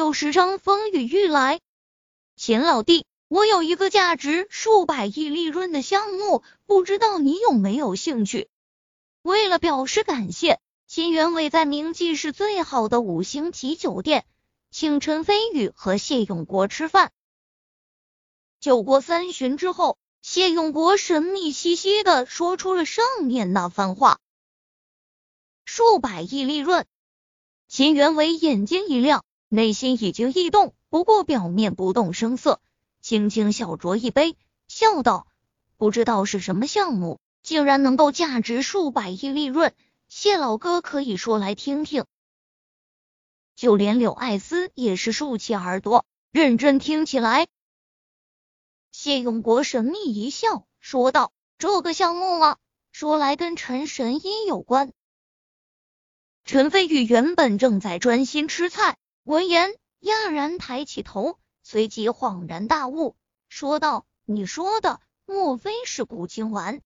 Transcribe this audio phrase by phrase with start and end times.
[0.00, 1.60] 六十章风雨欲来。
[2.34, 8.48] 秦老弟，我有一个价值数百亿利润的项目，不知道你有没有兴趣？
[9.20, 14.24] 为了表示感谢，秦元伟在明记是最好的五星级酒店，
[14.70, 17.12] 请陈飞宇和谢永国吃饭。
[18.58, 24.18] 酒过三巡之后，谢永国神秘兮兮的说出了上面那番话：
[25.66, 26.86] 数百亿利润。
[27.68, 32.60] 秦元伟眼睛一亮，内心已经异动，不过表面不动声色，
[33.00, 34.36] 轻轻小酌一杯，
[34.68, 35.26] 笑道
[35.76, 39.74] ：“不知道是什么项目，竟然能够价值数百亿利润？
[40.06, 42.04] 谢老哥可以说来听听。”
[43.56, 47.48] 就连柳艾斯也是竖起耳朵，认真听起来。
[48.92, 52.58] 谢永国神秘一笑，说道：“这个项目啊，
[52.92, 54.92] 说来跟陈神医有关。”
[56.46, 58.96] 陈飞宇原本正在专心吃菜，
[59.30, 63.14] 闻言讶然抬起头，随即恍然大悟，
[63.48, 66.82] 说道：“你说的莫非是古今丸？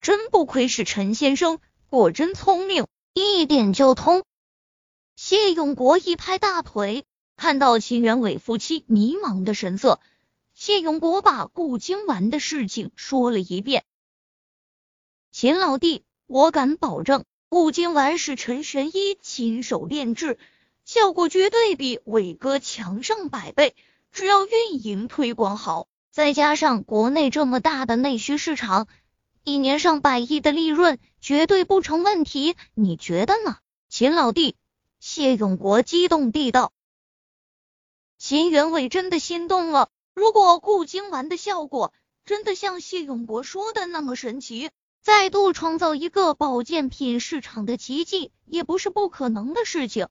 [0.00, 4.24] 真不愧是陈先生，果真聪明，一点就通。”
[5.14, 7.04] 谢永国一拍大腿，
[7.36, 10.00] 看到秦元伟夫妻迷茫的神色，
[10.54, 13.84] 谢永国把顾京丸的事情说了一遍。
[15.32, 17.26] 秦老弟，我敢保证。
[17.50, 20.38] 顾金丸是陈神医亲手炼制，
[20.88, 23.76] 效果绝对比伟哥强上百倍。
[24.10, 28.88] 只要运营推广好，再加上国内这么大的内需市场，
[29.44, 32.56] 一年上百亿的利润绝对不成问题。
[32.72, 33.58] 你觉得呢，
[33.90, 34.56] 秦老弟？
[34.98, 36.72] 谢永国激动地道。
[38.16, 39.90] 秦元伟真的心动了。
[40.14, 41.92] 如果固精丸的效果
[42.24, 44.70] 真的像谢永国说的那么神奇，
[45.02, 50.08] 再度创造一个保健品市场的奇迹，也不是不可能的事情。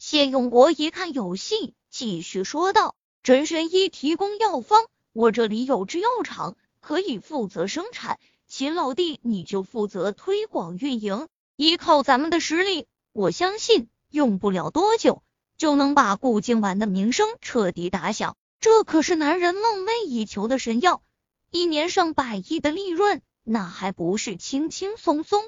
[0.00, 8.18] 谢永国一看有戏，继续说道：“真神医提供药方，我这里有制药厂，可以负责生产。
[8.48, 11.28] 秦老弟，你就负责推广运营。
[11.54, 15.22] 依靠咱们的实力，我相信用不了多久
[15.58, 18.38] 就能把顾京丸的名声彻底打响。
[18.58, 21.02] 这可是男人梦寐以求的神药，
[21.50, 25.44] 一年上百亿的利润。”那还不是轻轻松松？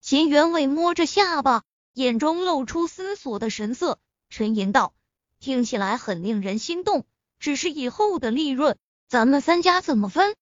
[0.00, 1.62] 秦元伟摸着下巴，
[1.94, 4.94] 眼中露出思索的神色，沉吟道
[5.40, 7.04] ：“听起来很令人心动，
[7.38, 8.76] 只是以后的利润，
[9.08, 10.34] 咱们三家怎么分？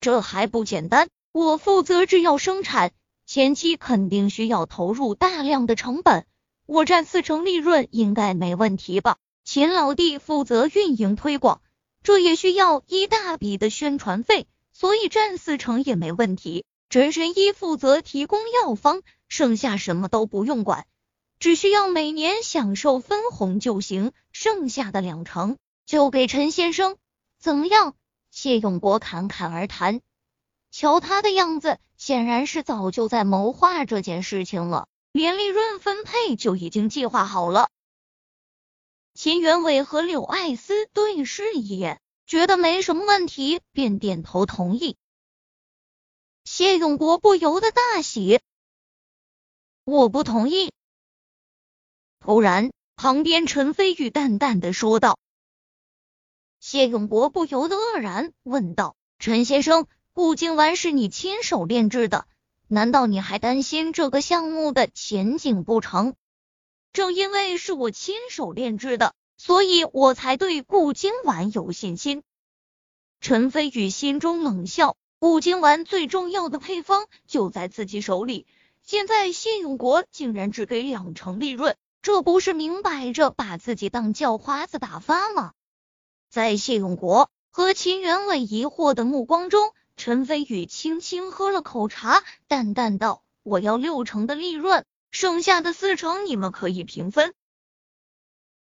[0.00, 2.92] 这还不简单，我负责制药生产，
[3.26, 6.26] 前期肯定需要投入大量的成本，
[6.66, 9.16] 我占四成利润应该没问题吧？
[9.44, 11.60] 秦老弟负责运营推广，
[12.02, 16.64] 这也需要一大笔的宣传费。”所以占四成也没问题。
[16.90, 20.86] 陈神医负责提供药方，剩下什么都不用管，
[21.38, 24.12] 只需要每年享受分红就行。
[24.32, 26.96] 剩下的两成就给陈先生，
[27.38, 27.94] 怎么样？
[28.30, 30.00] 谢永国侃侃而谈，
[30.70, 37.68] 瞧他的样子，显然是早就在谋划这件事情了，连利润分配就已经计划好了。
[39.14, 42.00] 秦元伟和柳艾斯对视一眼。
[42.26, 44.97] 觉得没什么问题，便点头同意。
[46.58, 48.40] 谢永国不由得大喜，
[49.84, 50.72] 我不同意。
[52.18, 55.20] 突然，旁边陈飞宇淡淡的说道。
[56.58, 62.26] 谢永国不由得愕然，问道：“陈先生，顾京丸是你亲手炼制的，
[62.66, 66.16] 难道你还担心这个项目的前景不成？”
[66.92, 69.14] 正因为是我亲手炼制的。
[69.36, 72.24] 所以我才对顾金丸有信心。
[73.20, 78.46] 陈飞宇心中冷笑，五金丸最重要的配方就在自己手里，
[78.84, 85.54] 现在谢永国竟然只给两成利润，这不是明摆着把自己当叫花子打发吗？
[86.30, 97.34] 在谢永国和秦元伟疑惑的目光中，陈飞宇轻轻喝了口茶，淡淡道：“我要六成的利润，剩下的四成你们可以平分。”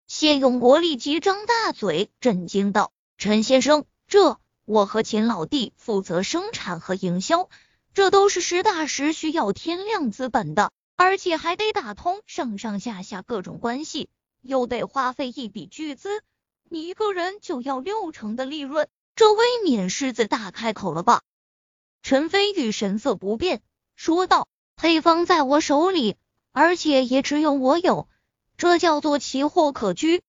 [0.08, 7.50] 谢永国立即张大嘴，震惊道：“陈先生，这我和秦老弟负责生产和营销，
[7.94, 14.10] 这都是实打实需要天量资本的，而且还得打通上上下下各种关系，
[14.42, 16.24] 又得花费一笔巨资。
[16.70, 21.22] 你一个人就要六成的利润，这未免狮子大开口了吧？”
[22.02, 23.62] 陈飞宇神色不变，
[23.96, 26.16] 说道：“配方在我手里，
[26.52, 28.08] 而且也只有我有。”
[28.56, 30.22] 这叫做奇货可居。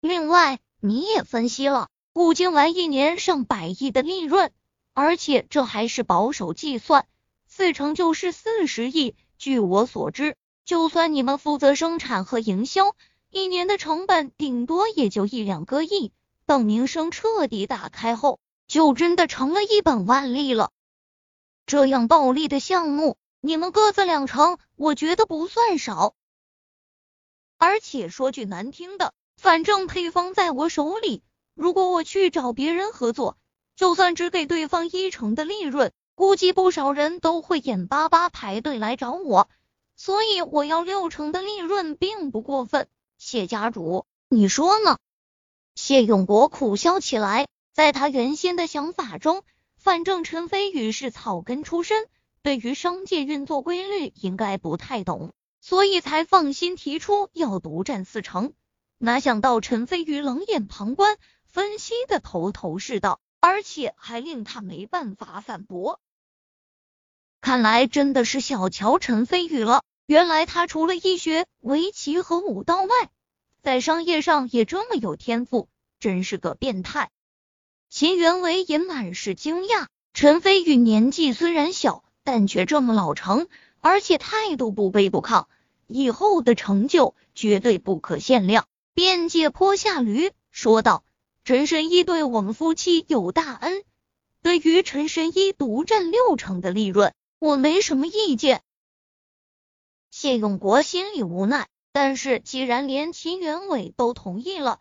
[0.00, 4.52] 另外，你也分析了，顾京丸一年上百亿的利润，
[4.92, 7.08] 而且这还是保守计算，
[7.48, 9.16] 四成就是四十亿。
[9.36, 12.94] 据我所知，就算你们负责生产和营销，
[13.30, 16.12] 一年的成本顶多也就一两个亿，
[16.46, 18.38] 等名声彻底打开后，
[18.68, 20.70] 就真的成了一本万利了。
[21.66, 26.14] 这样暴利的项目，你们各自两成，我觉得不算少。
[27.58, 33.36] 而且说句难听的，反正配方在我手里，如果我去找别人合作，
[33.76, 35.92] 就算只给对方一成的利润。
[36.16, 39.48] 估计不少人都会眼巴巴排队来找我，
[39.96, 42.86] 所以我要六成的利润并不过分。
[43.18, 44.98] 谢家主，你说呢？
[45.74, 49.42] 谢永国苦笑起来，在他原先的想法中，
[49.76, 52.06] 反正陈飞宇是草根出身，
[52.42, 58.52] 对于商界运作规律应该不太懂，所以才放心提出要独占四成。
[58.98, 61.16] 哪想到陈飞宇冷眼旁观，
[61.54, 66.00] 分析的头头是道，而且还令他没办法反驳。
[67.40, 69.84] 看来真的是小瞧陈飞宇了。
[70.06, 72.88] 原来他除了医学、围棋和武道外，
[73.62, 75.68] 在商业上也这么有天赋，
[76.00, 77.12] 真是个变态。
[77.88, 83.46] 秦元伟也满是惊讶，陈飞宇年纪虽然小，但却这么老成，
[83.78, 85.46] 而且态度不卑不亢，
[85.86, 88.66] 以后的成就绝对不可限量。
[88.92, 91.03] 便借坡下驴，说道
[91.44, 93.84] ：“陈神医对我们夫妻有大恩，
[94.42, 98.62] 对于陈神医独占六成的利润。”我没什么意见。
[100.10, 104.80] 谢永国心里无奈，但是既然连秦元伟都同意了，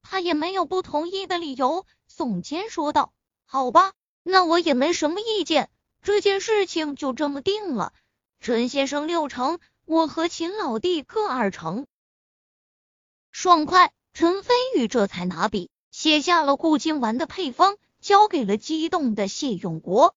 [0.00, 1.84] 他也没有不同意的理由。
[2.10, 3.12] 耸肩说道
[3.44, 5.68] ：“好吧，那我也没什么意见，
[6.00, 7.92] 这件事情就这么定了。
[8.40, 11.86] 陈先生六成，我和秦老弟各二成。”
[13.30, 20.14] 爽快，陈飞宇这才拿笔写下了固精丸的配方，交给了激动的谢永国。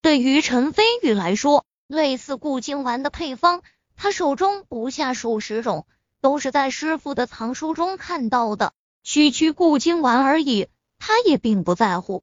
[0.00, 3.60] 对于陈飞宇来说，类似固精丸的配方，
[3.96, 5.86] 他手中不下数十种，
[6.22, 8.72] 都是在师傅的藏书中看到的。
[9.02, 12.22] 区区固精丸而已，他也并不在乎。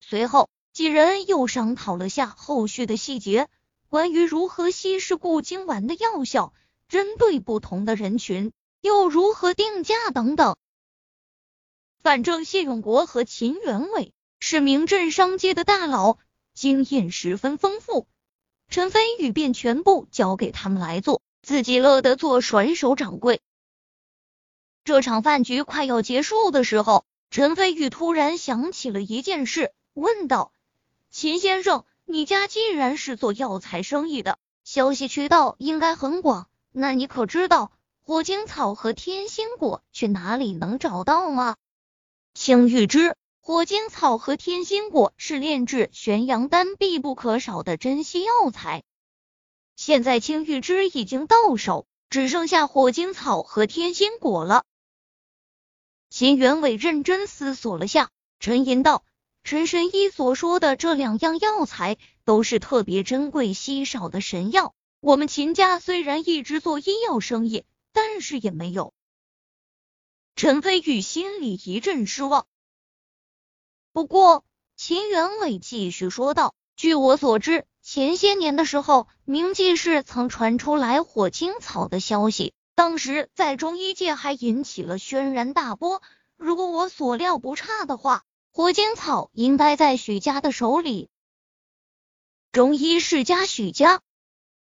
[0.00, 3.48] 随后，几人又商讨了下后续的细节，
[3.88, 6.52] 关于如何稀释固精丸的药效，
[6.88, 8.50] 针对不同的人群
[8.80, 10.56] 又如何定价等等。
[12.04, 16.18] 反正谢永国和秦元伟是名震商界的大佬。
[16.52, 18.06] 经验十分丰富，
[18.68, 23.40] 陈飞宇便全部交给他们来做，自己乐得做甩手掌柜。
[24.84, 30.52] 这场饭局快要结束的时候，陈飞宇突然想起了一件事，问道
[31.10, 37.72] ：“秦先生，你家既然是做药材生意的，消息渠道应该很广，那你可知道
[38.02, 41.56] 火晶草和天心果去哪里能找到吗？”
[42.34, 43.16] 青玉芝。
[43.40, 48.82] 火晶草和天心果是炼制玄阳丹必不可少的珍稀药材，
[49.76, 54.64] 现在青玉枝已经到手，只剩下火晶草和天心果了。
[56.08, 58.10] 秦元伟认真思索了下，
[58.40, 59.04] 沉吟道
[59.44, 68.94] ：“陈神医所说的这两样药材都是特别珍贵稀少的神药，我们秦家虽然一直做医药生意，但是也没有。”
[70.36, 72.46] 陈飞宇心里一阵失望。
[73.92, 74.44] 不过，
[74.74, 86.02] 秦元伟继续说道：“据我所知，前些年的时候，明记市曾传出来火精草的消息，当时在中医界还引起了轩然大波。
[86.36, 91.08] 如果我所料不差的话，火精草应该在许家的手里。”
[92.50, 94.00] 中医世家许家，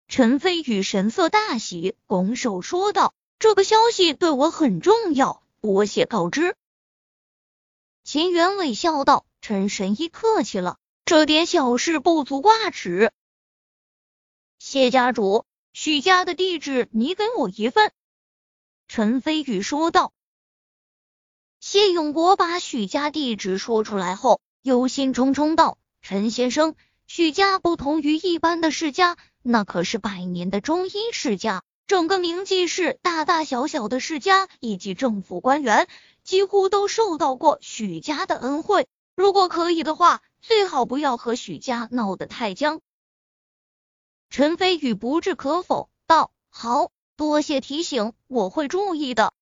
[0.08, 6.54] 陈飞宇神色大喜，拱手说道：“这个消息对我很重要，多谢告知。”
[8.04, 10.76] 秦元伟笑道：“陈神医客气了，
[11.06, 13.12] 这点小事不足挂齿。”
[14.58, 17.92] 谢家主，许家的地址你给我一份。”
[18.88, 20.12] 陈飞宇说道。
[21.60, 26.74] 谢永国把许家地址说出来后，忧心忡忡道：“陈先生，
[27.06, 35.88] 许家不同于一般的世家，那可是百年的中医世家，整个明记市大大小小的世家以及政府官员。”
[36.22, 38.86] 几乎都受到过许家的恩惠，
[39.16, 42.80] 如果可以的话，最好不要和许家闹得太僵。
[44.30, 49.34] 陈飞宇不置可否道：“好多谢提醒，我会注意的。”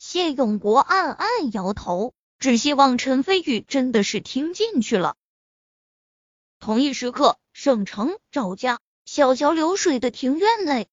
[0.00, 5.14] 谢永国暗暗摇头，只希望陈飞宇真的是听进去了。
[6.58, 10.88] 同一时刻，省城赵家小桥流水的庭院内，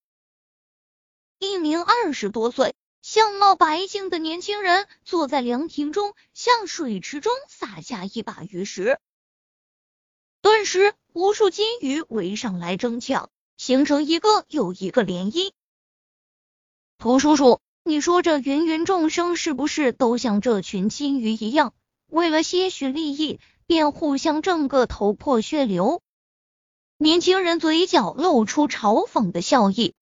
[1.42, 2.76] 一名二十多岁。
[3.02, 9.00] 相貌白净的年轻人坐在凉亭中，向水池中撒下一把鱼食，
[10.44, 15.52] 顿时无数金鱼围上来争抢，形成一个又一个涟漪。
[17.00, 21.74] 涂叔叔，你说这芸芸众生是不是都像这群金鱼一样，
[22.06, 26.04] 为了些许利益，便互相争个头破血流？
[26.98, 29.96] 年轻人嘴角露出嘲讽的笑意。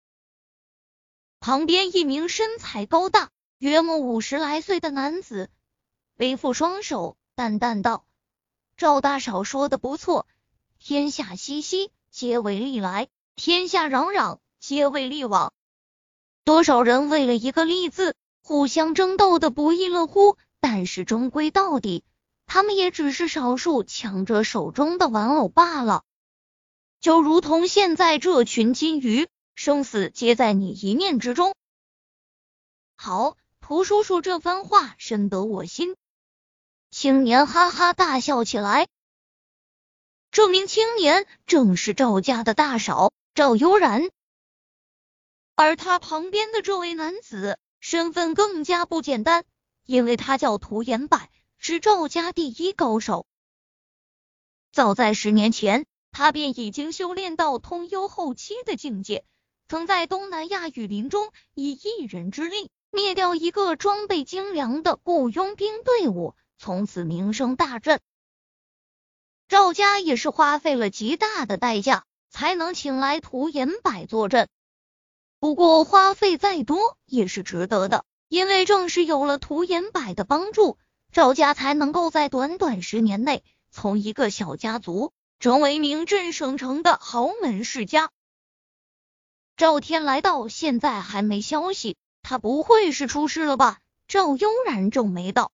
[1.41, 3.29] 旁边一名身材高大、
[3.59, 5.49] 约莫五十来岁的男子
[6.17, 8.05] 背负双手，淡淡道
[8.75, 10.27] ：“赵大少说的不错，
[10.79, 15.53] 天下熙熙，皆为利来；天下攘攘，皆为利往。
[16.43, 20.37] 多少人为了一个利字，互相争斗的不亦乐乎？
[20.59, 22.03] 但是终归到底，
[22.47, 26.03] 他们也只是少数强者手中的玩偶罢了。
[26.99, 29.29] 就如同现在这群金鱼。”
[29.59, 31.53] 生死皆在你一念之中。
[32.95, 35.97] 好，涂叔叔这番话深得我心。
[36.91, 38.87] 青年哈哈大笑起来。
[40.31, 44.09] 这名青年正是赵家的大嫂赵悠然，
[45.55, 49.43] 而他旁边的这位男子身份更加不简单，
[49.83, 53.25] 因为他叫涂延柏，是赵家第一高手。
[54.71, 59.25] 早在十年前，他便已经修炼到通幽后期的境界。
[59.69, 67.99] 曾在东南亚雨林中以一人之力灭掉一个装备精良的雇佣兵队伍，从此名声大振。
[69.47, 74.49] 赵家也是花费了极大的代价才能请来涂延柏坐镇，
[75.39, 80.79] 不过花费再多也是值得的，因为正是有了涂延柏的帮助，
[81.11, 88.09] 赵家才能够在短短十年内从一个小家族成为名震省城的豪门世家。
[89.59, 93.81] 赵天来到，现在还没消息，他不会是出事了吧？
[94.07, 95.51] 赵悠然皱眉道。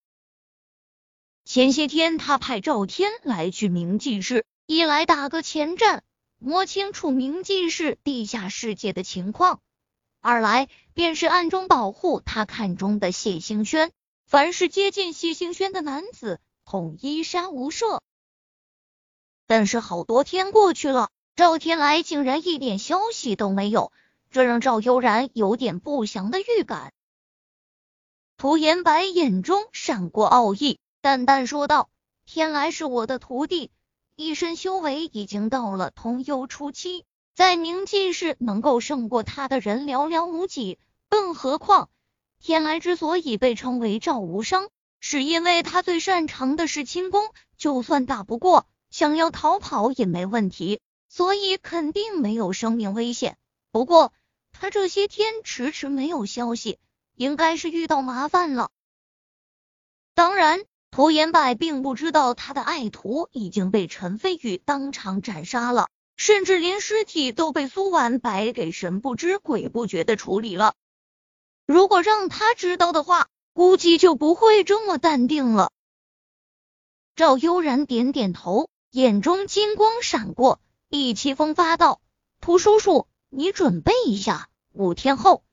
[1.43, 6.03] 前些天他派赵天来去明记市，一来打个前站，
[6.37, 9.57] 摸清楚明记市地下世界的情况；
[10.21, 13.91] 二来便是暗中保护他看中的谢兴轩，
[14.27, 18.01] 凡是接近谢兴轩的男子，统一杀无赦。
[19.47, 21.09] 但是好多天过去了。
[21.35, 23.91] 赵天来竟然一点消息都没有，
[24.31, 26.93] 这让赵悠然有点不祥的预感。
[28.37, 31.89] 涂延白眼中闪过傲意，淡淡说道
[32.25, 33.69] ：“天来是我的徒弟，
[34.15, 40.79] 一身修为已经到了通幽初期，在明记市能够胜过他的人寥寥无几。
[41.09, 41.89] 更何况，
[42.39, 44.69] 天来之所以被称为赵无伤，
[45.01, 47.27] 是因为他最擅长的是轻功，
[47.57, 53.37] 就算打不过，想要逃跑也没问题。”所以肯定没有生命危险。
[53.71, 54.13] 不过
[54.51, 56.79] 他这些天迟迟没有消息，
[57.15, 58.71] 应该是遇到麻烦了。
[60.13, 70.73] 当然，涂延柏并不知道他的爱徒已经被陈飞宇当场斩杀了，甚至连尸体都被苏婉白给神不知鬼不觉的处理了。
[71.65, 75.71] 如果让他知道的话，估计就不会这么淡定了。
[77.15, 80.61] 赵悠然点点头，眼中金光闪过。
[80.89, 81.99] 意气风发道
[82.41, 85.43] ：“涂叔叔，你准备一下，五天后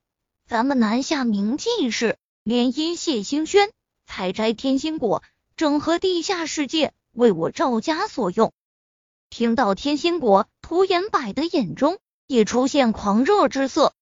[0.47, 3.71] 咱们南下明记市，联姻谢星轩，
[4.07, 5.23] 采摘天心果，
[5.57, 8.53] 整合地下世界，为我赵家所用。”
[9.31, 13.95] 听到天心果，涂延柏的眼中也出现狂热之色。